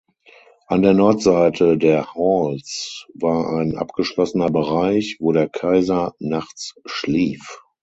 [0.65, 7.61] An der Nordseite der Halls war ein abgeschlossener Bereich, wo der Kaiser nachts schlief.